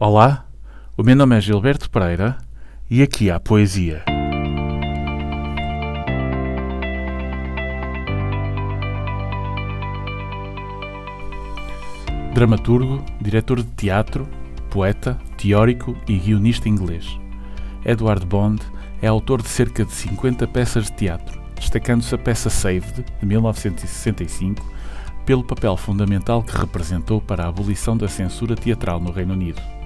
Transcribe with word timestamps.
Olá, 0.00 0.46
o 0.96 1.02
meu 1.02 1.16
nome 1.16 1.36
é 1.36 1.40
Gilberto 1.40 1.90
Pereira 1.90 2.38
e 2.88 3.02
aqui 3.02 3.32
há 3.32 3.40
poesia. 3.40 4.04
Dramaturgo, 12.32 13.04
diretor 13.20 13.56
de 13.56 13.68
teatro, 13.70 14.28
poeta, 14.70 15.18
teórico 15.36 15.96
e 16.06 16.16
guionista 16.16 16.68
inglês. 16.68 17.18
Edward 17.84 18.24
Bond 18.24 18.62
é 19.02 19.08
autor 19.08 19.42
de 19.42 19.48
cerca 19.48 19.84
de 19.84 19.90
50 19.90 20.46
peças 20.46 20.84
de 20.84 20.92
teatro, 20.92 21.42
destacando-se 21.56 22.14
a 22.14 22.18
peça 22.18 22.48
Saved, 22.48 23.04
de 23.18 23.26
1965, 23.26 24.64
pelo 25.26 25.42
papel 25.42 25.76
fundamental 25.76 26.44
que 26.44 26.56
representou 26.56 27.20
para 27.20 27.42
a 27.42 27.48
abolição 27.48 27.96
da 27.96 28.06
censura 28.06 28.54
teatral 28.54 29.00
no 29.00 29.10
Reino 29.10 29.34
Unido. 29.34 29.77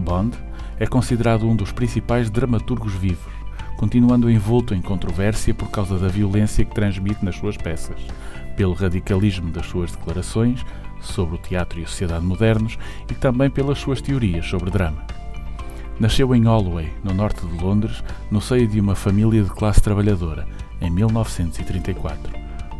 Bond 0.00 0.36
é 0.78 0.86
considerado 0.86 1.48
um 1.48 1.54
dos 1.54 1.72
principais 1.72 2.30
dramaturgos 2.30 2.94
vivos, 2.94 3.32
continuando 3.76 4.30
envolto 4.30 4.74
em 4.74 4.80
controvérsia 4.80 5.54
por 5.54 5.70
causa 5.70 5.98
da 5.98 6.08
violência 6.08 6.64
que 6.64 6.74
transmite 6.74 7.24
nas 7.24 7.36
suas 7.36 7.56
peças, 7.56 8.00
pelo 8.56 8.72
radicalismo 8.72 9.50
das 9.50 9.66
suas 9.66 9.92
declarações 9.92 10.64
sobre 11.00 11.36
o 11.36 11.38
teatro 11.38 11.80
e 11.80 11.84
a 11.84 11.86
sociedade 11.86 12.24
modernos 12.24 12.78
e 13.10 13.14
também 13.14 13.48
pelas 13.48 13.78
suas 13.78 14.00
teorias 14.00 14.46
sobre 14.46 14.70
drama. 14.70 15.04
Nasceu 15.98 16.34
em 16.34 16.44
Holloway, 16.44 16.90
no 17.04 17.12
norte 17.12 17.46
de 17.46 17.62
Londres, 17.62 18.02
no 18.30 18.40
seio 18.40 18.66
de 18.66 18.80
uma 18.80 18.94
família 18.94 19.42
de 19.42 19.50
classe 19.50 19.82
trabalhadora, 19.82 20.46
em 20.80 20.90
1934. 20.90 22.32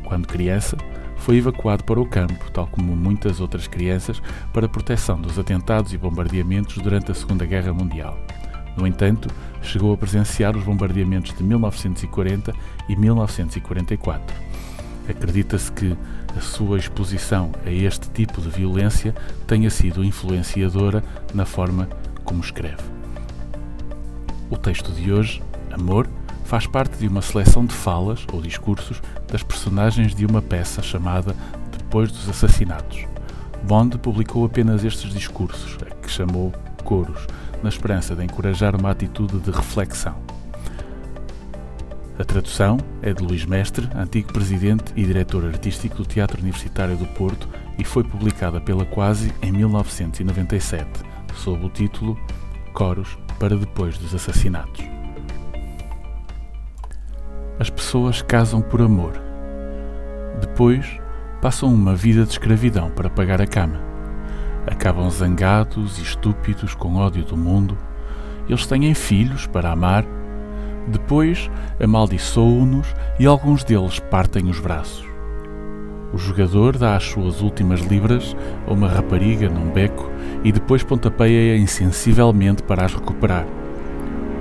Quando 0.05 0.27
criança, 0.27 0.77
foi 1.21 1.37
evacuado 1.37 1.85
para 1.85 2.01
o 2.01 2.07
campo, 2.07 2.51
tal 2.51 2.67
como 2.67 2.97
muitas 2.97 3.41
outras 3.41 3.69
crianças, 3.69 4.21
para 4.53 4.69
proteção 4.69 5.21
dos 5.21 5.39
atentados 5.39 5.93
e 5.93 5.99
bombardeamentos 5.99 6.79
durante 6.79 7.13
a 7.13 7.15
Segunda 7.15 7.47
Guerra 7.47 7.73
Mundial. 7.73 8.19
No 8.77 8.87
entanto, 8.87 9.29
chegou 9.63 9.93
a 9.93 9.97
presenciar 9.97 10.57
os 10.57 10.65
bombardeamentos 10.65 11.37
de 11.37 11.43
1940 11.43 12.53
e 12.89 12.97
1944. 12.97 14.37
Acredita-se 15.09 15.71
que 15.73 15.97
a 16.37 16.41
sua 16.41 16.79
exposição 16.79 17.51
a 17.67 17.71
este 17.71 18.09
tipo 18.11 18.41
de 18.41 18.49
violência 18.49 19.15
tenha 19.47 19.69
sido 19.69 20.05
influenciadora 20.05 21.03
na 21.35 21.45
forma 21.45 21.89
como 22.25 22.41
escreve. 22.41 22.83
O 24.49 24.57
texto 24.57 24.93
de 24.93 25.13
hoje, 25.13 25.43
Amor, 25.73 26.09
faz 26.51 26.67
parte 26.67 26.99
de 26.99 27.07
uma 27.07 27.23
seleção 27.23 27.65
de 27.65 27.73
falas 27.73 28.27
ou 28.33 28.43
discursos 28.43 29.01
das 29.29 29.41
personagens 29.41 30.17
de 30.17 30.27
uma 30.27 30.43
peça 30.43 30.83
chamada 30.83 31.33
Depois 31.71 32.11
dos 32.11 32.29
Assassinatos. 32.29 33.07
Bond 33.63 33.97
publicou 33.99 34.45
apenas 34.45 34.85
estes 34.85 35.13
discursos, 35.13 35.79
a 35.81 35.95
que 35.95 36.11
chamou 36.11 36.53
coros, 36.83 37.25
na 37.63 37.69
esperança 37.69 38.17
de 38.17 38.25
encorajar 38.25 38.75
uma 38.75 38.91
atitude 38.91 39.39
de 39.39 39.53
reflexão. 39.53 40.17
A 42.19 42.25
tradução 42.25 42.79
é 43.01 43.15
de 43.15 43.23
Luís 43.23 43.45
Mestre, 43.45 43.89
antigo 43.95 44.33
presidente 44.33 44.93
e 44.97 45.05
diretor 45.05 45.45
artístico 45.47 45.99
do 45.99 46.05
Teatro 46.05 46.41
Universitário 46.41 46.97
do 46.97 47.07
Porto 47.07 47.49
e 47.79 47.85
foi 47.85 48.03
publicada 48.03 48.61
pela 48.61 48.85
Quasi 48.85 49.33
em 49.41 49.53
1997, 49.53 50.89
sob 51.37 51.65
o 51.65 51.71
título 51.71 52.19
Coros 52.75 53.17
para 53.39 53.57
depois 53.57 53.97
dos 53.99 54.13
assassinatos. 54.13 54.90
As 57.61 57.69
pessoas 57.69 58.23
casam 58.23 58.63
por 58.63 58.81
amor. 58.81 59.13
Depois, 60.41 60.99
passam 61.43 61.69
uma 61.69 61.95
vida 61.95 62.25
de 62.25 62.31
escravidão 62.31 62.89
para 62.89 63.11
pagar 63.11 63.43
a 63.43 63.47
cama. 63.47 63.79
Acabam 64.67 65.11
zangados 65.11 65.99
e 65.99 66.03
estúpidos 66.03 66.75
com 66.75 66.97
ódio 66.97 67.23
do 67.23 67.37
mundo. 67.37 67.77
Eles 68.49 68.67
têm 68.67 68.95
filhos 68.95 69.47
para 69.47 69.73
amar. 69.73 70.07
Depois, 70.89 71.51
amaldiçoam-nos 71.79 72.87
e 73.19 73.27
alguns 73.27 73.63
deles 73.63 74.01
partem 74.11 74.49
os 74.49 74.59
braços. 74.59 75.05
O 76.15 76.17
jogador 76.17 76.79
dá 76.79 76.97
as 76.97 77.05
suas 77.05 77.43
últimas 77.43 77.81
libras 77.81 78.35
a 78.67 78.73
uma 78.73 78.89
rapariga 78.89 79.51
num 79.51 79.71
beco 79.71 80.11
e 80.43 80.51
depois 80.51 80.83
pontapeia-a 80.83 81.59
insensivelmente 81.59 82.63
para 82.63 82.87
as 82.87 82.95
recuperar. 82.95 83.45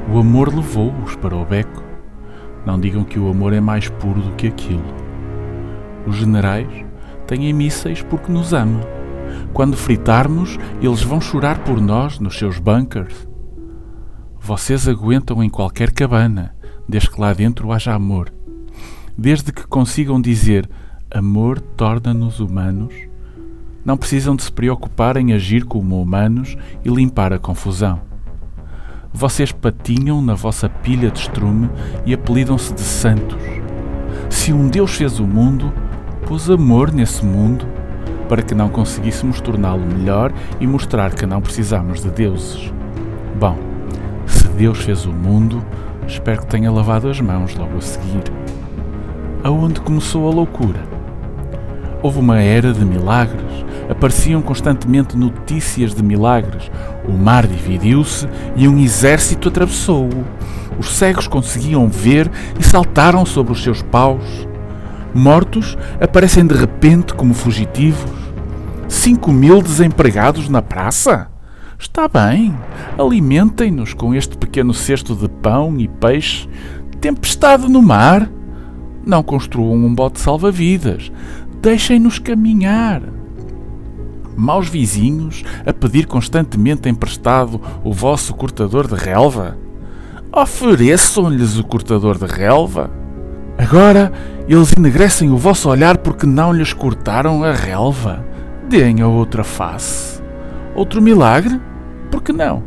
O 0.09 0.19
amor 0.19 0.56
levou-os 0.56 1.18
para 1.18 1.35
o 1.35 1.44
beco 1.44 1.88
não 2.66 2.80
digam 2.80 3.03
que 3.03 3.20
o 3.20 3.30
amor 3.30 3.53
é 3.53 3.59
mais 3.59 3.88
puro 3.90 4.22
do 4.22 4.31
que 4.36 4.47
aquilo. 4.47 4.84
Os 6.06 6.16
generais 6.16 6.68
têm 7.28 7.52
mísseis 7.53 8.02
porque 8.02 8.31
nos 8.31 8.53
amam. 8.53 8.81
Quando 9.53 9.78
fritarmos, 9.78 10.58
eles 10.81 11.03
vão 11.03 11.22
chorar 11.22 11.64
por 11.64 11.80
nós 11.81 12.20
nos 12.20 12.38
seus 12.38 12.59
bunkers. 12.59 13.28
Vocês 14.40 14.88
aguentam 14.88 15.44
em 15.44 15.50
qualquer 15.50 15.92
cabana, 15.92 16.56
desde 16.88 17.12
que 17.12 17.20
lá 17.20 17.34
dentro 17.34 17.72
haja 17.72 17.94
amor. 17.94 18.31
Desde 19.18 19.52
que 19.52 19.68
consigam 19.68 20.22
dizer 20.22 20.70
amor 21.12 21.59
torna-nos 21.59 22.40
humanos, 22.40 22.94
não 23.84 23.97
precisam 23.97 24.36
de 24.36 24.44
se 24.44 24.52
preocupar 24.52 25.18
em 25.18 25.34
agir 25.34 25.66
como 25.66 26.02
humanos 26.02 26.58
e 26.84 26.90
limpar 26.90 27.34
a 27.34 27.40
confusão. 27.40 28.09
Vocês 29.14 29.52
patinham 29.52 30.22
na 30.22 30.36
vossa 30.36 30.70
pilha 30.70 31.09
de 31.09 31.20
estrume 31.20 31.70
e 32.06 32.14
apelidam-se 32.14 32.74
de 32.74 32.81
santos. 32.81 33.42
Se 34.30 34.53
um 34.53 34.68
Deus 34.68 34.96
fez 34.96 35.20
o 35.20 35.25
mundo, 35.25 35.74
pôs 36.28 36.50
amor 36.50 36.92
nesse 36.92 37.25
mundo 37.25 37.66
para 38.30 38.44
que 38.44 38.53
não 38.53 38.70
conseguíssemos 38.70 39.42
torná-lo 39.42 39.84
melhor 39.84 40.31
e 40.59 40.68
mostrar 40.68 41.16
que 41.16 41.25
não 41.25 41.42
precisamos 41.42 42.03
de 42.03 42.12
deuses. 42.12 42.72
Bom, 43.40 43.58
se 44.28 44.47
Deus 44.50 44.78
fez 44.80 45.06
o 45.06 45.12
mundo, 45.12 45.66
espero 46.08 46.41
que 46.41 46.47
tenha 46.47 46.72
lavado 46.72 47.09
as 47.09 47.20
mãos 47.20 47.56
logo 47.56 47.78
a 47.78 47.81
seguir. 47.81 48.24
Aonde 49.44 49.81
começou 49.81 50.28
a 50.30 50.34
loucura? 50.34 50.98
Houve 52.01 52.19
uma 52.19 52.39
era 52.39 52.71
de 52.71 52.85
milagres, 52.85 53.65
apareciam 53.89 54.41
constantemente 54.41 55.17
notícias 55.17 55.93
de 55.93 56.01
milagres. 56.01 56.71
O 57.07 57.11
mar 57.11 57.45
dividiu-se 57.45 58.27
e 58.55 58.67
um 58.67 58.79
exército 58.79 59.49
atravessou-o. 59.49 60.25
Os 60.77 60.95
cegos 60.95 61.27
conseguiam 61.27 61.89
ver 61.89 62.31
e 62.57 62.63
saltaram 62.63 63.25
sobre 63.25 63.51
os 63.51 63.61
seus 63.61 63.81
paus. 63.81 64.47
Mortos 65.13 65.77
aparecem 65.99 66.45
de 66.45 66.55
repente 66.55 67.13
como 67.13 67.33
fugitivos. 67.33 68.11
Cinco 68.87 69.31
mil 69.31 69.61
desempregados 69.61 70.47
na 70.47 70.61
praça? 70.61 71.27
Está 71.77 72.07
bem, 72.07 72.55
alimentem-nos 72.97 73.93
com 73.93 74.13
este 74.13 74.37
pequeno 74.37 74.73
cesto 74.73 75.16
de 75.16 75.27
pão 75.27 75.77
e 75.79 75.87
peixe. 75.87 76.47
Tempestade 77.01 77.67
no 77.69 77.81
mar? 77.81 78.29
Não 79.05 79.23
construam 79.23 79.73
um 79.73 79.95
bote 79.95 80.19
salva-vidas. 80.19 81.11
Deixem-nos 81.62 82.20
caminhar. 82.20 83.02
Maus 84.36 84.70
vizinhos 84.70 85.44
a 85.66 85.74
pedir 85.74 86.08
constantemente 86.08 86.88
emprestado 86.88 87.59
o 87.84 87.92
vosso 87.92 88.34
cortador 88.34 88.88
de 88.88 88.96
relva? 88.96 89.58
Ofereçam-lhes 90.31 91.58
o 91.58 91.64
cortador 91.66 92.18
de 92.18 92.25
relva. 92.25 92.90
Agora 93.58 94.14
eles 94.47 94.72
enegrecem 94.72 95.31
o 95.31 95.38
vosso 95.38 95.68
olhar 95.70 95.97
porque 95.97 96.25
não 96.25 96.53
lhes 96.53 96.72
cortaram 96.72 97.44
a 97.44 97.52
relva. 97.52 98.26
Deem 98.70 99.02
a 99.02 99.08
outra 99.08 99.44
face. 99.44 100.22
Outro 100.74 101.02
milagre? 101.02 101.59
Por 102.09 102.24
que 102.24 102.31
não? 102.31 102.64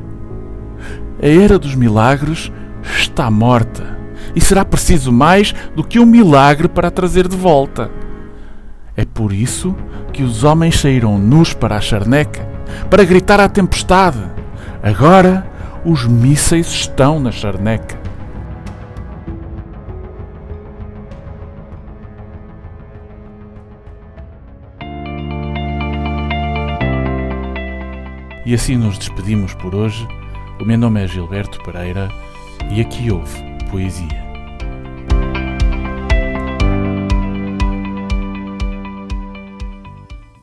A 1.22 1.26
era 1.26 1.58
dos 1.58 1.74
milagres 1.74 2.52
está 2.82 3.30
morta 3.30 3.98
e 4.36 4.40
será 4.40 4.66
preciso 4.66 5.10
mais 5.10 5.54
do 5.74 5.82
que 5.82 5.98
um 5.98 6.04
milagre 6.04 6.68
para 6.68 6.88
a 6.88 6.90
trazer 6.90 7.26
de 7.26 7.36
volta. 7.36 8.01
É 8.96 9.04
por 9.04 9.32
isso 9.32 9.74
que 10.12 10.22
os 10.22 10.44
homens 10.44 10.78
saíram 10.80 11.18
nus 11.18 11.54
para 11.54 11.76
a 11.76 11.80
charneca, 11.80 12.46
para 12.90 13.04
gritar 13.04 13.40
à 13.40 13.48
tempestade. 13.48 14.20
Agora 14.82 15.46
os 15.84 16.06
mísseis 16.06 16.66
estão 16.68 17.18
na 17.18 17.32
charneca. 17.32 18.00
E 28.44 28.54
assim 28.54 28.76
nos 28.76 28.98
despedimos 28.98 29.54
por 29.54 29.74
hoje. 29.74 30.06
O 30.60 30.64
meu 30.64 30.76
nome 30.76 31.02
é 31.02 31.08
Gilberto 31.08 31.58
Pereira 31.64 32.10
e 32.70 32.80
aqui 32.80 33.10
houve 33.10 33.40
poesia. 33.70 34.31